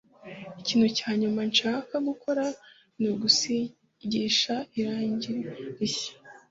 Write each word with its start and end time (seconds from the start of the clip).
Ikintu 0.61 0.87
cya 0.97 1.09
nyuma 1.21 1.39
nshaka 1.51 1.93
gukora 2.07 2.43
ni 2.99 3.07
ugusigisha 3.13 4.55
irangi 4.79 5.33
rishya 5.77 6.13